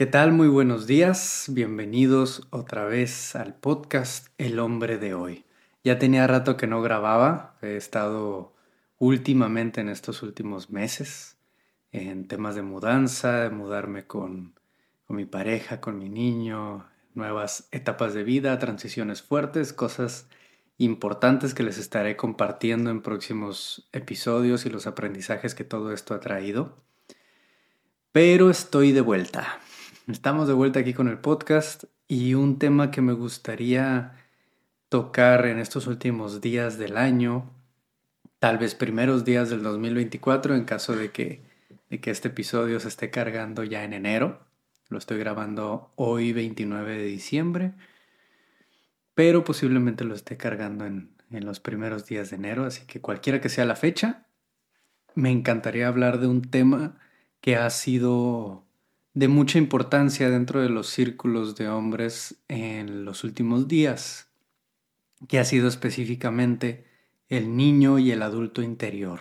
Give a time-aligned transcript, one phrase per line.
[0.00, 0.32] ¿Qué tal?
[0.32, 1.44] Muy buenos días.
[1.50, 5.44] Bienvenidos otra vez al podcast El hombre de hoy.
[5.84, 7.58] Ya tenía rato que no grababa.
[7.60, 8.54] He estado
[8.96, 11.36] últimamente en estos últimos meses
[11.92, 14.54] en temas de mudanza, de mudarme con,
[15.06, 20.30] con mi pareja, con mi niño, nuevas etapas de vida, transiciones fuertes, cosas
[20.78, 26.20] importantes que les estaré compartiendo en próximos episodios y los aprendizajes que todo esto ha
[26.20, 26.78] traído.
[28.12, 29.60] Pero estoy de vuelta.
[30.08, 34.16] Estamos de vuelta aquí con el podcast y un tema que me gustaría
[34.88, 37.50] tocar en estos últimos días del año,
[38.38, 41.42] tal vez primeros días del 2024 en caso de que,
[41.90, 44.40] de que este episodio se esté cargando ya en enero.
[44.88, 47.74] Lo estoy grabando hoy 29 de diciembre,
[49.14, 53.40] pero posiblemente lo esté cargando en, en los primeros días de enero, así que cualquiera
[53.40, 54.26] que sea la fecha,
[55.14, 56.98] me encantaría hablar de un tema
[57.40, 58.64] que ha sido
[59.14, 64.28] de mucha importancia dentro de los círculos de hombres en los últimos días,
[65.28, 66.84] que ha sido específicamente
[67.28, 69.20] el niño y el adulto interior.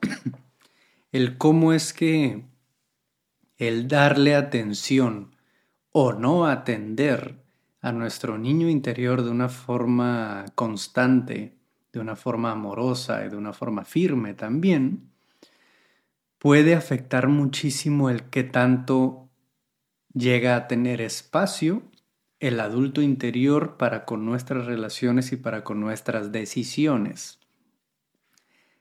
[1.12, 2.44] el cómo es que
[3.58, 5.36] el darle atención
[5.92, 7.44] o no atender
[7.80, 11.58] a nuestro niño interior de una forma constante,
[11.92, 15.11] de una forma amorosa y de una forma firme también,
[16.42, 19.30] puede afectar muchísimo el que tanto
[20.12, 21.84] llega a tener espacio
[22.40, 27.38] el adulto interior para con nuestras relaciones y para con nuestras decisiones.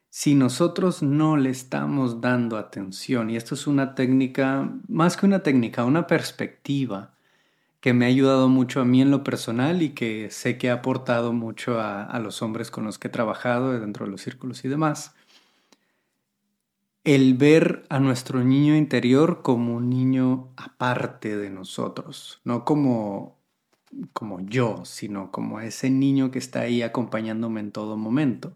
[0.09, 5.44] Si nosotros no le estamos dando atención, y esto es una técnica, más que una
[5.44, 7.14] técnica, una perspectiva
[7.80, 10.73] que me ha ayudado mucho a mí en lo personal y que sé que ha
[10.73, 14.66] aportado mucho a, a los hombres con los que he trabajado dentro de los círculos
[14.66, 15.14] y demás,
[17.03, 23.39] el ver a nuestro niño interior como un niño aparte de nosotros, no como,
[24.13, 28.55] como yo, sino como ese niño que está ahí acompañándome en todo momento.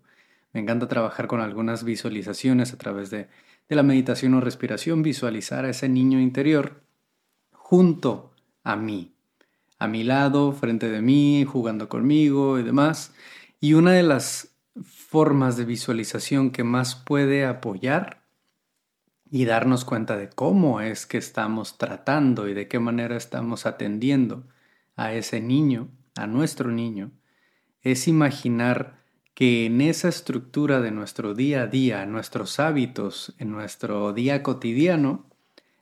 [0.53, 3.27] Me encanta trabajar con algunas visualizaciones a través de,
[3.67, 6.83] de la meditación o respiración, visualizar a ese niño interior
[7.51, 8.31] junto
[8.63, 9.15] a mí,
[9.79, 13.13] a mi lado, frente de mí, jugando conmigo y demás.
[13.59, 18.24] Y una de las formas de visualización que más puede apoyar
[19.29, 24.47] y darnos cuenta de cómo es que estamos tratando y de qué manera estamos atendiendo
[24.95, 27.11] a ese niño, a nuestro niño,
[27.81, 29.03] es imaginar
[29.33, 34.41] que en esa estructura de nuestro día a día, en nuestros hábitos, en nuestro día
[34.41, 35.29] cotidiano,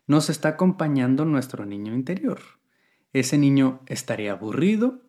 [0.08, 2.40] nos está acompañando nuestro niño interior.
[3.14, 5.02] Ese niño estaría aburrido,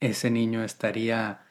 [0.00, 1.44] ese niño estaría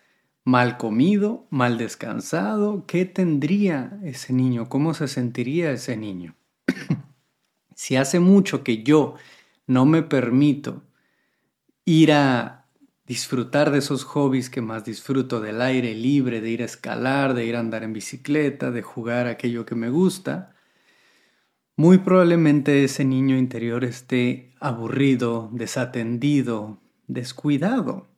[0.44, 4.69] mal comido, mal descansado, ¿qué tendría ese niño?
[4.69, 6.35] ¿Cómo se sentiría ese niño?
[7.75, 9.16] si hace mucho que yo
[9.68, 10.84] no me permito
[11.85, 12.66] ir a
[13.06, 17.46] disfrutar de esos hobbies que más disfruto, del aire libre, de ir a escalar, de
[17.46, 20.56] ir a andar en bicicleta, de jugar aquello que me gusta,
[21.75, 28.10] muy probablemente ese niño interior esté aburrido, desatendido, descuidado.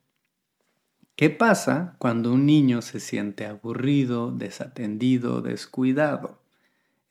[1.16, 6.42] ¿Qué pasa cuando un niño se siente aburrido, desatendido, descuidado?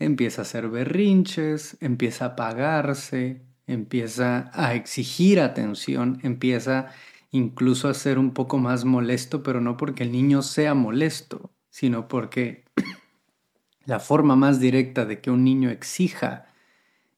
[0.01, 6.89] Empieza a hacer berrinches, empieza a apagarse, empieza a exigir atención, empieza
[7.31, 12.09] incluso a ser un poco más molesto, pero no porque el niño sea molesto, sino
[12.09, 12.65] porque
[13.85, 16.47] la forma más directa de que un niño exija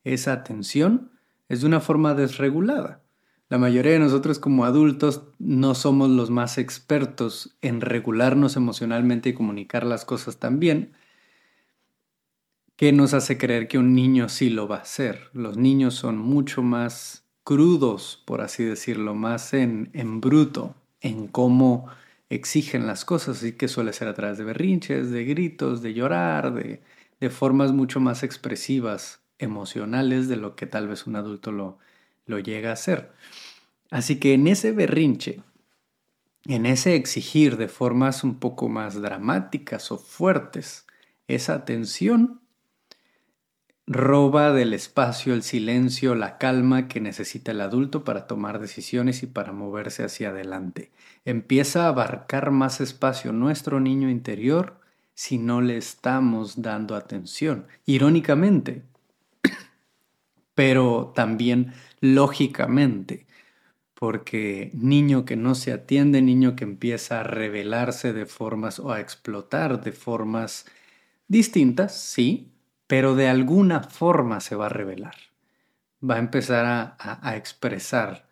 [0.05, 1.13] esa atención
[1.49, 3.04] es de una forma desregulada.
[3.55, 9.33] La mayoría de nosotros como adultos no somos los más expertos en regularnos emocionalmente y
[9.33, 10.91] comunicar las cosas tan bien,
[12.75, 15.31] que nos hace creer que un niño sí lo va a hacer.
[15.35, 21.87] Los niños son mucho más crudos, por así decirlo, más en, en bruto, en cómo
[22.31, 26.55] exigen las cosas, así que suele ser a través de berrinches, de gritos, de llorar,
[26.55, 26.83] de,
[27.21, 31.79] de formas mucho más expresivas, emocionales de lo que tal vez un adulto lo,
[32.27, 33.13] lo llega a hacer.
[33.91, 35.41] Así que en ese berrinche,
[36.47, 40.87] en ese exigir de formas un poco más dramáticas o fuertes,
[41.27, 42.41] esa atención
[43.87, 49.27] roba del espacio el silencio, la calma que necesita el adulto para tomar decisiones y
[49.27, 50.91] para moverse hacia adelante.
[51.25, 54.81] Empieza a abarcar más espacio nuestro niño interior
[55.15, 57.67] si no le estamos dando atención.
[57.85, 58.83] Irónicamente,
[60.55, 63.27] pero también lógicamente,
[63.95, 69.01] porque niño que no se atiende, niño que empieza a rebelarse de formas o a
[69.01, 70.67] explotar de formas
[71.29, 72.53] distintas, sí,
[72.87, 75.17] pero de alguna forma se va a revelar.
[76.03, 76.97] va a empezar a,
[77.29, 78.29] a expresar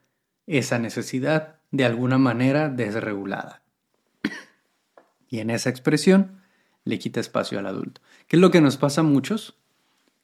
[0.46, 3.62] esa necesidad de alguna manera desregulada.
[5.28, 6.42] Y en esa expresión
[6.84, 8.02] le quita espacio al adulto.
[8.26, 9.56] ¿Qué es lo que nos pasa a muchos?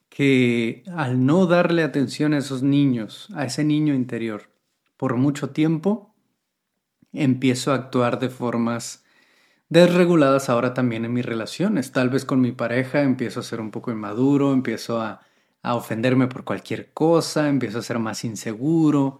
[0.08, 4.50] Que al no darle atención a esos niños, a ese niño interior,
[4.96, 6.14] por mucho tiempo,
[7.12, 9.04] empiezo a actuar de formas
[9.68, 11.92] desreguladas ahora también en mis relaciones.
[11.92, 15.20] Tal vez con mi pareja empiezo a ser un poco inmaduro, empiezo a,
[15.62, 19.18] a ofenderme por cualquier cosa, empiezo a ser más inseguro,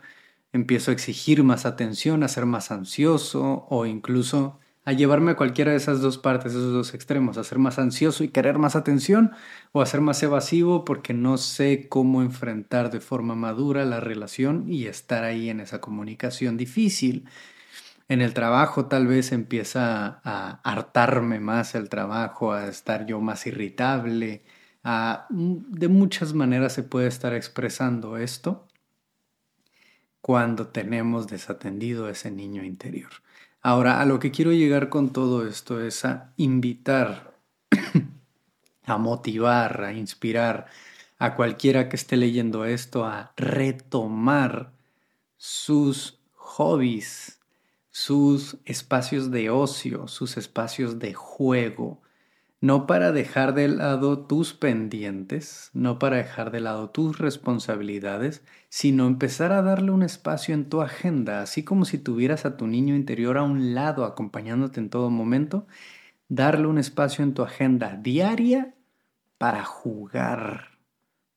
[0.53, 4.59] empiezo a exigir más atención, a ser más ansioso o incluso
[4.89, 8.25] a llevarme a cualquiera de esas dos partes, esos dos extremos, a ser más ansioso
[8.25, 9.33] y querer más atención
[9.73, 14.65] o a ser más evasivo porque no sé cómo enfrentar de forma madura la relación
[14.67, 17.29] y estar ahí en esa comunicación difícil.
[18.09, 23.47] En el trabajo tal vez empieza a hartarme más el trabajo, a estar yo más
[23.47, 24.43] irritable,
[24.85, 28.67] a, de muchas maneras se puede estar expresando esto
[30.23, 33.11] cuando tenemos desatendido ese niño interior.
[33.61, 37.35] Ahora, a lo que quiero llegar con todo esto es a invitar,
[38.85, 40.67] a motivar, a inspirar
[41.19, 44.73] a cualquiera que esté leyendo esto a retomar
[45.37, 47.41] sus hobbies,
[47.91, 52.01] sus espacios de ocio, sus espacios de juego,
[52.61, 59.07] no para dejar de lado tus pendientes, no para dejar de lado tus responsabilidades, sino
[59.07, 62.97] empezar a darle un espacio en tu agenda, así como si tuvieras a tu niño
[62.97, 65.67] interior a un lado acompañándote en todo momento,
[66.29, 68.75] darle un espacio en tu agenda diaria
[69.39, 70.79] para jugar,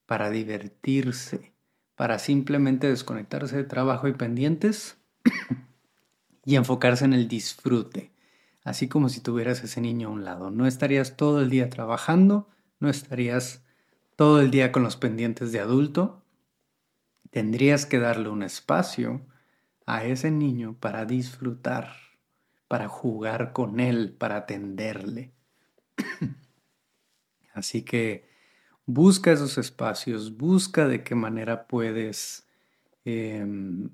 [0.07, 1.53] para divertirse,
[1.95, 4.97] para simplemente desconectarse de trabajo y pendientes
[6.45, 8.10] y enfocarse en el disfrute
[8.63, 10.51] así como si tuvieras ese niño a un lado.
[10.51, 12.49] No estarías todo el día trabajando,
[12.79, 13.63] no estarías
[14.15, 16.23] todo el día con los pendientes de adulto.
[17.31, 19.25] Tendrías que darle un espacio
[19.85, 21.95] a ese niño para disfrutar,
[22.67, 25.33] para jugar con él, para atenderle.
[27.53, 28.29] Así que
[28.85, 32.47] busca esos espacios, busca de qué manera puedes,
[33.05, 33.89] em,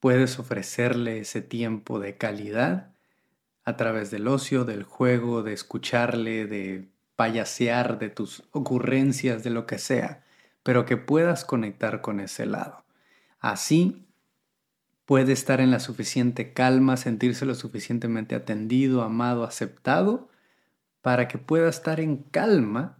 [0.00, 2.95] puedes ofrecerle ese tiempo de calidad
[3.66, 9.66] a través del ocio, del juego, de escucharle, de payasear, de tus ocurrencias, de lo
[9.66, 10.24] que sea,
[10.62, 12.84] pero que puedas conectar con ese lado.
[13.40, 14.06] Así
[15.04, 20.28] puede estar en la suficiente calma, sentirse lo suficientemente atendido, amado, aceptado,
[21.02, 22.98] para que pueda estar en calma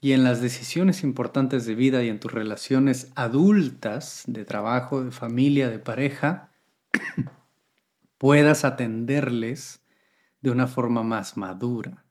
[0.00, 5.10] y en las decisiones importantes de vida y en tus relaciones adultas, de trabajo, de
[5.10, 6.50] familia, de pareja,
[8.18, 9.83] puedas atenderles
[10.44, 12.04] de una forma más madura.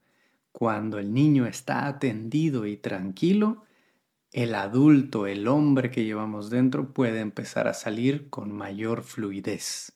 [0.51, 3.63] Cuando el niño está atendido y tranquilo,
[4.31, 9.93] el adulto, el hombre que llevamos dentro puede empezar a salir con mayor fluidez.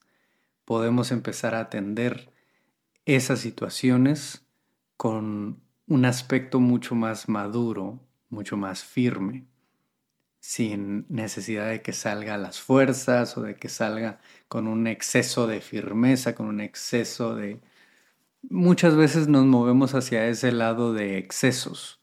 [0.64, 2.30] Podemos empezar a atender
[3.06, 4.46] esas situaciones
[4.96, 7.98] con un aspecto mucho más maduro,
[8.28, 9.48] mucho más firme,
[10.38, 15.60] sin necesidad de que salga las fuerzas o de que salga con un exceso de
[15.60, 17.60] firmeza, con un exceso de,
[18.42, 22.00] muchas veces nos movemos hacia ese lado de excesos,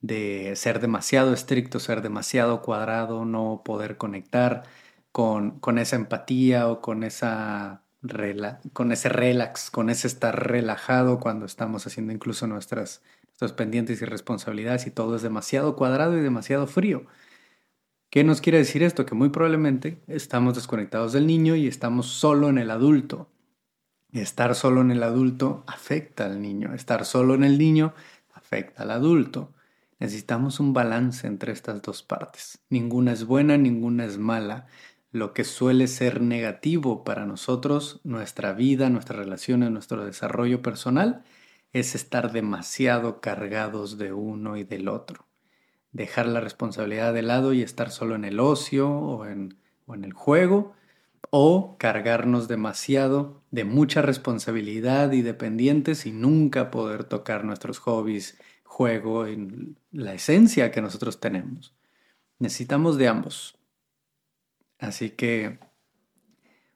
[0.00, 4.64] de ser demasiado estricto, ser demasiado cuadrado, no poder conectar
[5.12, 7.82] con, esa empatía o con, esa
[8.72, 13.02] con ese relax, con ese estar relajado cuando estamos haciendo incluso nuestras,
[13.56, 17.06] pendientes y responsabilidades y todo es demasiado cuadrado y demasiado frío.
[18.10, 19.04] ¿Qué nos quiere decir esto?
[19.06, 23.28] Que muy probablemente estamos desconectados del niño y estamos solo en el adulto.
[24.12, 27.94] Estar solo en el adulto afecta al niño, estar solo en el niño
[28.32, 29.52] afecta al adulto.
[29.98, 32.60] Necesitamos un balance entre estas dos partes.
[32.70, 34.66] Ninguna es buena, ninguna es mala.
[35.10, 41.24] Lo que suele ser negativo para nosotros, nuestra vida, nuestras relaciones, nuestro desarrollo personal,
[41.74, 45.26] es estar demasiado cargados de uno y del otro.
[45.92, 50.04] Dejar la responsabilidad de lado y estar solo en el ocio o en, o en
[50.04, 50.74] el juego
[51.30, 59.26] o cargarnos demasiado de mucha responsabilidad y dependientes y nunca poder tocar nuestros hobbies, juego,
[59.26, 61.74] en la esencia que nosotros tenemos.
[62.38, 63.58] Necesitamos de ambos.
[64.78, 65.58] Así que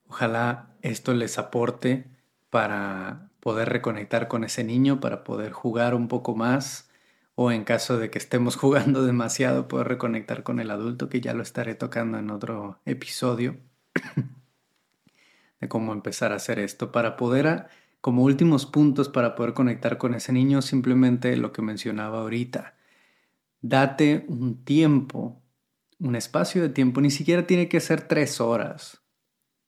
[0.08, 2.10] ojalá esto les aporte
[2.50, 6.90] para poder reconectar con ese niño, para poder jugar un poco más
[7.34, 11.34] o en caso de que estemos jugando demasiado, poder reconectar con el adulto, que ya
[11.34, 13.56] lo estaré tocando en otro episodio
[15.62, 16.92] de cómo empezar a hacer esto.
[16.92, 17.68] Para poder,
[18.02, 22.74] como últimos puntos para poder conectar con ese niño, simplemente lo que mencionaba ahorita.
[23.62, 25.40] Date un tiempo,
[26.00, 29.02] un espacio de tiempo, ni siquiera tiene que ser tres horas,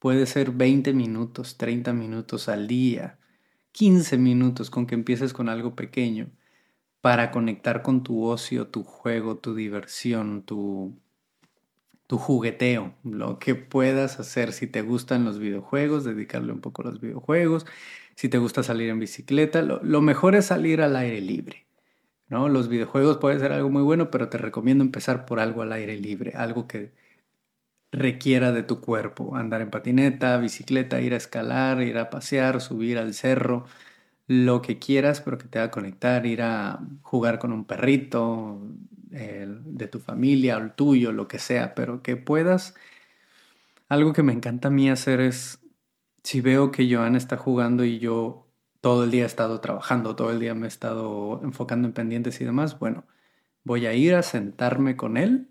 [0.00, 3.20] puede ser 20 minutos, 30 minutos al día,
[3.70, 6.32] 15 minutos con que empieces con algo pequeño
[7.00, 10.98] para conectar con tu ocio, tu juego, tu diversión, tu,
[12.06, 14.52] tu jugueteo, lo que puedas hacer.
[14.52, 17.66] Si te gustan los videojuegos, dedicarle un poco a los videojuegos.
[18.14, 21.66] Si te gusta salir en bicicleta, lo, mejor es salir al aire libre.
[22.28, 22.48] ¿no?
[22.48, 25.96] Los videojuegos pueden ser algo muy bueno, pero te recomiendo empezar por algo al aire
[25.98, 26.92] libre, algo que
[27.92, 29.36] requiera de tu cuerpo.
[29.36, 33.66] Andar en patineta, bicicleta, ir a escalar, ir a pasear, subir al cerro,
[34.26, 38.60] lo que quieras, pero que te haga conectar, ir a jugar con un perrito
[39.14, 42.74] de tu familia o el tuyo, lo que sea, pero que puedas.
[43.88, 45.60] Algo que me encanta a mí hacer es,
[46.22, 48.48] si veo que Joan está jugando y yo
[48.80, 52.40] todo el día he estado trabajando, todo el día me he estado enfocando en pendientes
[52.40, 53.04] y demás, bueno,
[53.62, 55.48] voy a ir a sentarme con él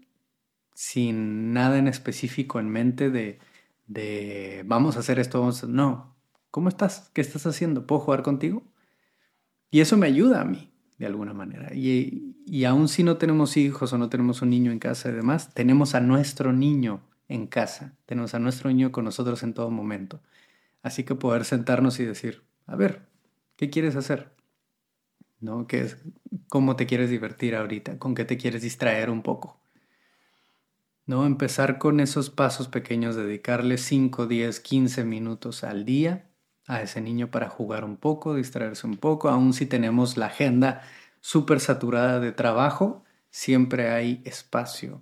[0.76, 3.40] sin nada en específico en mente de,
[3.88, 5.68] de vamos a hacer esto, vamos a...
[5.68, 6.16] No,
[6.52, 7.10] ¿cómo estás?
[7.14, 7.88] ¿Qué estás haciendo?
[7.88, 8.64] ¿Puedo jugar contigo?
[9.72, 11.74] Y eso me ayuda a mí, de alguna manera.
[11.74, 15.14] Y, y aún si no tenemos hijos o no tenemos un niño en casa y
[15.14, 19.70] demás, tenemos a nuestro niño en casa, tenemos a nuestro niño con nosotros en todo
[19.70, 20.22] momento.
[20.82, 23.08] Así que poder sentarnos y decir, a ver,
[23.56, 24.32] ¿qué quieres hacer?
[25.40, 25.68] ¿No?
[25.68, 25.98] ¿Qué es,
[26.50, 28.00] ¿Cómo te quieres divertir ahorita?
[28.00, 29.60] ¿Con qué te quieres distraer un poco?
[31.06, 31.26] ¿no?
[31.26, 36.30] Empezar con esos pasos pequeños, dedicarle 5, 10, 15 minutos al día
[36.66, 40.82] a ese niño para jugar un poco, distraerse un poco, aun si tenemos la agenda
[41.24, 45.02] súper saturada de trabajo, siempre hay espacio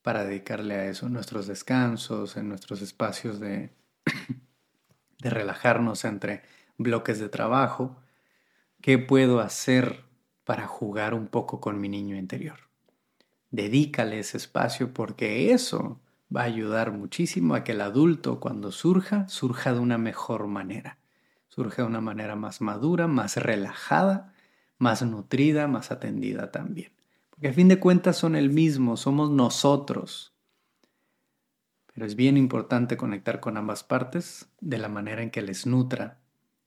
[0.00, 3.70] para dedicarle a eso, en nuestros descansos, en nuestros espacios de,
[5.18, 6.42] de relajarnos entre
[6.78, 8.00] bloques de trabajo.
[8.80, 10.04] ¿Qué puedo hacer
[10.44, 12.58] para jugar un poco con mi niño interior?
[13.50, 16.00] Dedícale ese espacio porque eso
[16.34, 20.96] va a ayudar muchísimo a que el adulto cuando surja, surja de una mejor manera.
[21.48, 24.31] Surja de una manera más madura, más relajada,
[24.82, 26.90] más nutrida, más atendida también.
[27.30, 30.34] Porque a fin de cuentas son el mismo, somos nosotros.
[31.94, 36.18] Pero es bien importante conectar con ambas partes de la manera en que les nutra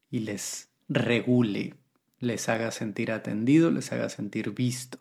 [0.09, 1.75] y les regule,
[2.19, 4.97] les haga sentir atendido, les haga sentir visto.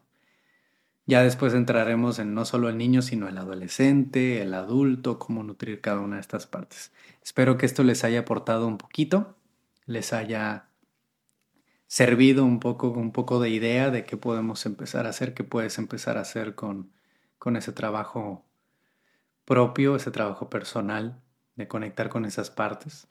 [1.06, 5.80] Ya después entraremos en no solo el niño, sino el adolescente, el adulto, cómo nutrir
[5.80, 6.90] cada una de estas partes.
[7.22, 9.36] Espero que esto les haya aportado un poquito,
[9.86, 10.66] les haya
[11.94, 15.78] servido un poco, un poco de idea de qué podemos empezar a hacer, qué puedes
[15.78, 16.90] empezar a hacer con,
[17.38, 18.44] con ese trabajo
[19.44, 21.22] propio, ese trabajo personal,
[21.54, 23.06] de conectar con esas partes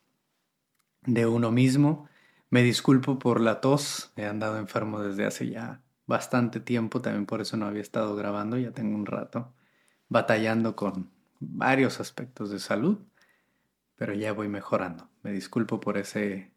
[1.03, 2.09] de uno mismo.
[2.49, 7.39] Me disculpo por la tos, he andado enfermo desde hace ya bastante tiempo, también por
[7.39, 9.53] eso no había estado grabando, ya tengo un rato
[10.09, 11.09] batallando con
[11.39, 12.97] varios aspectos de salud,
[13.95, 15.07] pero ya voy mejorando.
[15.21, 16.51] Me disculpo por ese,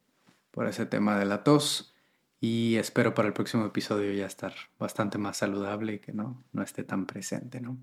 [0.50, 1.92] por ese tema de la tos
[2.40, 6.62] y espero para el próximo episodio ya estar bastante más saludable y que no, no
[6.62, 7.60] esté tan presente.
[7.60, 7.78] ¿no?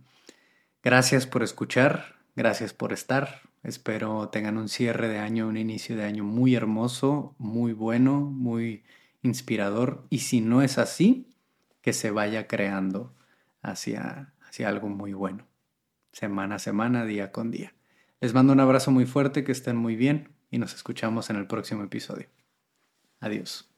[0.83, 3.41] Gracias por escuchar, gracias por estar.
[3.63, 8.83] Espero tengan un cierre de año, un inicio de año muy hermoso, muy bueno, muy
[9.21, 10.05] inspirador.
[10.09, 11.29] Y si no es así,
[11.81, 13.13] que se vaya creando
[13.61, 15.47] hacia, hacia algo muy bueno,
[16.11, 17.73] semana a semana, día con día.
[18.21, 21.47] Les mando un abrazo muy fuerte, que estén muy bien y nos escuchamos en el
[21.47, 22.27] próximo episodio.
[23.19, 23.72] Adiós.